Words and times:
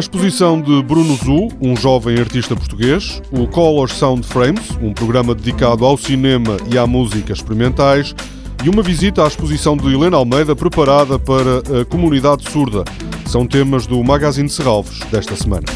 exposição 0.00 0.60
de 0.60 0.82
Bruno 0.82 1.14
Zu, 1.14 1.48
um 1.60 1.76
jovem 1.76 2.18
artista 2.18 2.56
português, 2.56 3.20
o 3.30 3.46
Color 3.46 3.88
Sound 3.90 4.26
Frames, 4.26 4.70
um 4.82 4.92
programa 4.92 5.34
dedicado 5.34 5.84
ao 5.84 5.96
cinema 5.96 6.56
e 6.72 6.78
à 6.78 6.86
música 6.86 7.32
experimentais, 7.32 8.14
e 8.64 8.68
uma 8.68 8.82
visita 8.82 9.22
à 9.22 9.28
exposição 9.28 9.76
de 9.76 9.86
Helena 9.92 10.16
Almeida 10.16 10.56
preparada 10.56 11.18
para 11.18 11.58
a 11.80 11.84
comunidade 11.84 12.50
surda. 12.50 12.82
São 13.26 13.46
temas 13.46 13.86
do 13.86 14.02
Magazine 14.02 14.48
Serralves 14.48 14.98
desta 15.10 15.36
semana. 15.36 15.66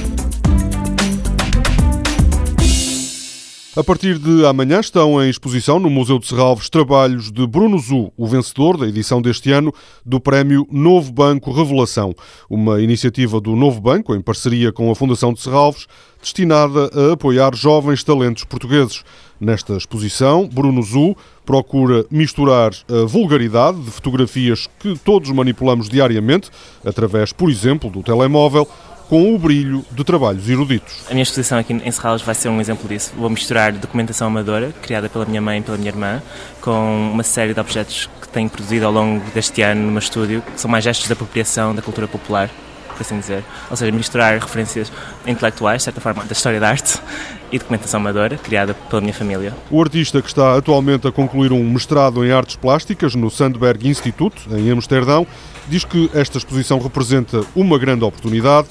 A 3.77 3.83
partir 3.83 4.21
de 4.21 4.47
amanhã 4.47 4.79
estão 4.79 5.21
em 5.21 5.29
exposição 5.29 5.81
no 5.81 5.91
Museu 5.91 6.21
de 6.21 6.29
Serralves 6.29 6.69
trabalhos 6.69 7.33
de 7.33 7.45
Bruno 7.45 7.77
Zu, 7.77 8.13
o 8.17 8.25
vencedor 8.25 8.77
da 8.77 8.87
edição 8.87 9.21
deste 9.21 9.51
ano 9.51 9.75
do 10.07 10.21
Prémio 10.21 10.65
Novo 10.71 11.11
Banco 11.11 11.51
Revelação, 11.51 12.15
uma 12.49 12.81
iniciativa 12.81 13.41
do 13.41 13.57
Novo 13.57 13.81
Banco 13.81 14.15
em 14.15 14.21
parceria 14.21 14.71
com 14.71 14.93
a 14.93 14.95
Fundação 14.95 15.33
de 15.33 15.41
Serralves, 15.41 15.89
destinada 16.23 16.89
a 16.95 17.15
apoiar 17.15 17.53
jovens 17.57 18.05
talentos 18.05 18.45
portugueses. 18.45 19.03
Nesta 19.41 19.77
exposição, 19.77 20.47
Bruno 20.47 20.81
Zu 20.81 21.17
procura 21.45 22.07
misturar 22.09 22.71
a 22.89 23.05
vulgaridade 23.05 23.81
de 23.81 23.91
fotografias 23.91 24.69
que 24.79 24.97
todos 25.01 25.31
manipulamos 25.31 25.89
diariamente, 25.89 26.49
através, 26.85 27.33
por 27.33 27.51
exemplo, 27.51 27.91
do 27.91 28.05
telemóvel, 28.05 28.69
com 29.09 29.35
o 29.35 29.39
brilho 29.39 29.85
de 29.91 30.03
trabalhos 30.05 30.49
eruditos. 30.49 31.05
A 31.09 31.13
minha 31.13 31.23
exposição 31.23 31.59
aqui 31.59 31.73
em 31.73 31.91
Serralves 31.91 32.25
vai 32.25 32.35
ser 32.35 32.49
um 32.49 32.61
exemplo 32.61 32.89
disso. 32.89 33.13
Vou 33.17 33.29
misturar 33.29 33.73
documentação 33.73 34.29
amadora, 34.29 34.73
criada 34.83 35.09
pela 35.09 35.25
minha 35.25 35.41
mãe 35.41 35.61
e 35.61 35.63
pela 35.63 35.77
minha 35.77 35.91
irmã, 35.91 36.23
com 36.61 37.11
uma 37.13 37.23
série 37.23 37.55
de 37.55 37.61
objetos 37.61 38.09
que 38.21 38.29
tenho 38.29 38.49
produzido 38.49 38.87
ao 38.87 38.93
longo 38.93 39.25
deste 39.31 39.63
ano 39.63 39.83
no 39.83 39.91
meu 39.93 39.99
estúdio, 39.99 40.43
que 40.43 40.61
são 40.61 40.71
mais 40.71 40.85
gestos 40.85 41.07
de 41.07 41.13
apropriação 41.13 41.75
da 41.75 41.83
cultura 41.83 42.09
popular, 42.09 42.51
por 42.89 43.01
assim 43.03 43.19
dizer. 43.19 43.45
Ou 43.71 43.77
seja, 43.77 43.93
misturar 43.93 44.39
referências 44.39 44.91
intelectuais, 45.27 45.79
de 45.79 45.85
certa 45.85 46.01
forma, 46.01 46.25
da 46.25 46.33
história 46.33 46.59
da 46.59 46.69
arte 46.69 46.99
e 47.53 47.59
documentação 47.59 48.01
amadora, 48.01 48.37
criada 48.37 48.75
pela 48.75 49.01
minha 49.01 49.15
família. 49.15 49.55
O 49.71 49.81
artista 49.81 50.21
que 50.21 50.29
está 50.29 50.57
atualmente 50.57 51.07
a 51.07 51.13
concluir 51.13 51.53
um 51.53 51.63
mestrado 51.71 52.25
em 52.25 52.33
artes 52.33 52.57
plásticas 52.57 53.15
no 53.15 53.31
Sandberg 53.31 53.89
Institute, 53.89 54.49
em 54.51 54.71
Amsterdão, 54.71 55.27
diz 55.69 55.85
que 55.85 56.11
esta 56.15 56.39
exposição 56.39 56.79
representa 56.79 57.43
uma 57.55 57.79
grande 57.79 58.05
oportunidade 58.05 58.69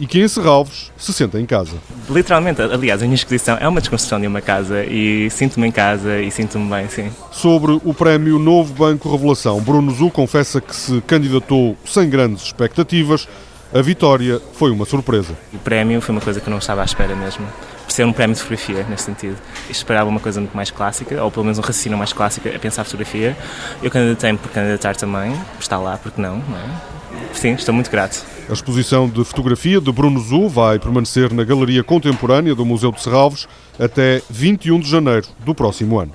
e 0.00 0.06
que 0.06 0.18
em 0.18 0.26
Serralves 0.26 0.90
se 0.96 1.12
senta 1.12 1.38
em 1.38 1.44
casa. 1.44 1.76
Literalmente, 2.08 2.62
aliás, 2.62 3.02
a 3.02 3.04
minha 3.04 3.14
exposição 3.14 3.58
é 3.60 3.68
uma 3.68 3.80
desconstrução 3.80 4.18
de 4.18 4.26
uma 4.26 4.40
casa 4.40 4.82
e 4.84 5.28
sinto-me 5.30 5.68
em 5.68 5.70
casa 5.70 6.18
e 6.18 6.30
sinto-me 6.30 6.68
bem, 6.70 6.88
sim. 6.88 7.10
Sobre 7.30 7.78
o 7.84 7.92
prémio 7.92 8.38
Novo 8.38 8.72
Banco 8.72 9.12
Revelação, 9.12 9.60
Bruno 9.60 9.92
Zu 9.92 10.10
confessa 10.10 10.58
que 10.60 10.74
se 10.74 11.02
candidatou 11.02 11.76
sem 11.84 12.08
grandes 12.08 12.44
expectativas. 12.44 13.28
A 13.72 13.82
vitória 13.82 14.40
foi 14.54 14.70
uma 14.70 14.86
surpresa. 14.86 15.34
O 15.52 15.58
prémio 15.58 16.00
foi 16.00 16.14
uma 16.14 16.20
coisa 16.20 16.40
que 16.40 16.48
eu 16.48 16.50
não 16.50 16.58
estava 16.58 16.80
à 16.80 16.84
espera 16.84 17.14
mesmo. 17.14 17.46
Ser 18.00 18.06
um 18.06 18.14
prémio 18.14 18.34
de 18.34 18.40
fotografia, 18.40 18.86
nesse 18.88 19.02
sentido. 19.02 19.36
Esperava 19.68 20.08
uma 20.08 20.20
coisa 20.20 20.40
muito 20.40 20.56
mais 20.56 20.70
clássica, 20.70 21.22
ou 21.22 21.30
pelo 21.30 21.44
menos 21.44 21.58
um 21.58 21.60
raciocínio 21.60 21.98
mais 21.98 22.14
clássico 22.14 22.48
a 22.48 22.58
pensar 22.58 22.82
fotografia. 22.82 23.36
Eu 23.82 23.90
candidatei-me 23.90 24.38
por 24.38 24.50
candidatar 24.50 24.96
também, 24.96 25.38
está 25.60 25.76
lá, 25.76 25.98
porque 25.98 26.18
não, 26.18 26.36
não 26.36 26.56
é? 26.56 27.34
Sim, 27.34 27.52
estou 27.52 27.74
muito 27.74 27.90
grato. 27.90 28.24
A 28.48 28.54
exposição 28.54 29.06
de 29.06 29.22
fotografia 29.22 29.82
de 29.82 29.92
Bruno 29.92 30.18
Zu 30.18 30.48
vai 30.48 30.78
permanecer 30.78 31.30
na 31.30 31.44
Galeria 31.44 31.84
Contemporânea 31.84 32.54
do 32.54 32.64
Museu 32.64 32.90
de 32.90 33.02
Serralves 33.02 33.46
até 33.78 34.22
21 34.30 34.80
de 34.80 34.88
janeiro 34.88 35.28
do 35.44 35.54
próximo 35.54 36.00
ano. 36.00 36.14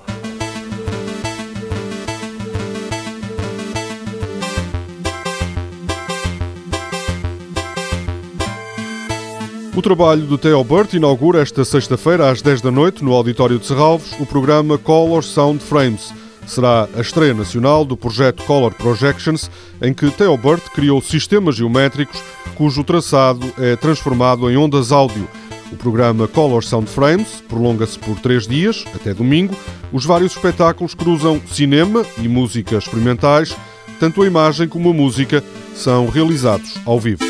O 9.76 9.82
trabalho 9.82 10.22
do 10.22 10.38
Theo 10.38 10.64
Burt 10.64 10.94
inaugura 10.94 11.42
esta 11.42 11.66
sexta-feira 11.66 12.32
às 12.32 12.42
10 12.42 12.62
da 12.62 12.72
noite 12.72 13.04
no 13.04 13.12
Auditório 13.12 13.60
de 13.60 13.66
Serralves 13.66 14.14
o 14.20 14.26
programa 14.26 14.78
Color 14.78 15.22
Sound 15.22 15.62
Frames 15.62 16.14
será 16.48 16.88
a 16.96 17.02
estreia 17.02 17.34
nacional 17.34 17.84
do 17.84 17.98
projeto 17.98 18.44
Color 18.44 18.74
Projections, 18.76 19.50
em 19.82 19.94
que 19.94 20.10
Theo 20.12 20.38
Burt 20.38 20.64
criou 20.74 21.02
sistemas 21.02 21.56
geométricos 21.56 22.22
cujo 22.56 22.84
traçado 22.84 23.46
é 23.58 23.76
transformado 23.76 24.50
em 24.50 24.56
ondas 24.56 24.92
áudio. 24.92 25.28
O 25.72 25.76
programa 25.76 26.28
Color 26.28 26.64
Sound 26.64 26.88
Frames 26.88 27.44
prolonga-se 27.50 28.00
por 28.00 28.18
três 28.20 28.48
dias, 28.48 28.86
até 28.96 29.14
domingo. 29.14 29.56
Os 29.92 30.06
vários 30.06 30.36
espetáculos 30.36 30.94
cruzam 30.94 31.42
cinema 31.48 32.06
e 32.18 32.28
música 32.28 32.78
experimentais. 32.78 33.56
Tanto 34.00 34.22
a 34.22 34.28
imagem 34.28 34.68
como 34.68 34.92
a 34.92 34.94
música 34.94 35.44
são 35.74 36.08
realizados 36.08 36.76
ao 36.86 37.00
vivo. 37.00 37.26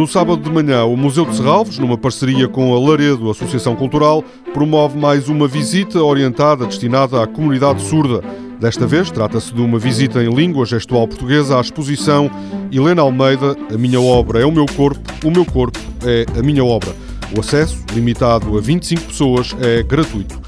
No 0.00 0.08
sábado 0.08 0.42
de 0.42 0.50
manhã, 0.50 0.82
o 0.86 0.96
Museu 0.96 1.26
de 1.26 1.36
Serralves, 1.36 1.78
numa 1.78 1.98
parceria 1.98 2.48
com 2.48 2.74
a 2.74 2.88
Laredo 2.88 3.30
Associação 3.30 3.76
Cultural, 3.76 4.24
promove 4.54 4.98
mais 4.98 5.28
uma 5.28 5.46
visita 5.46 6.02
orientada 6.02 6.64
destinada 6.64 7.22
à 7.22 7.26
comunidade 7.26 7.82
surda. 7.82 8.22
Desta 8.58 8.86
vez, 8.86 9.10
trata-se 9.10 9.52
de 9.52 9.60
uma 9.60 9.78
visita 9.78 10.24
em 10.24 10.34
língua 10.34 10.64
gestual 10.64 11.06
portuguesa 11.06 11.58
à 11.58 11.60
exposição 11.60 12.30
Helena 12.72 13.02
Almeida, 13.02 13.54
A 13.70 13.76
Minha 13.76 14.00
Obra 14.00 14.40
é 14.40 14.46
o 14.46 14.50
Meu 14.50 14.64
Corpo, 14.74 15.02
o 15.22 15.30
Meu 15.30 15.44
Corpo 15.44 15.78
é 16.02 16.24
a 16.34 16.42
Minha 16.42 16.64
Obra. 16.64 16.96
O 17.36 17.40
acesso, 17.40 17.84
limitado 17.92 18.56
a 18.56 18.60
25 18.62 19.02
pessoas, 19.02 19.54
é 19.60 19.82
gratuito. 19.82 20.40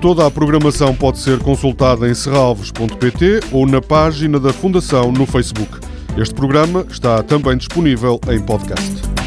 Toda 0.00 0.24
a 0.24 0.30
programação 0.30 0.94
pode 0.94 1.18
ser 1.18 1.40
consultada 1.40 2.08
em 2.08 2.14
serralves.pt 2.14 3.40
ou 3.50 3.66
na 3.66 3.82
página 3.82 4.38
da 4.38 4.52
Fundação 4.52 5.10
no 5.10 5.26
Facebook. 5.26 5.89
Este 6.16 6.34
programa 6.34 6.84
está 6.90 7.22
também 7.22 7.56
disponível 7.56 8.20
em 8.28 8.40
podcast. 8.40 9.19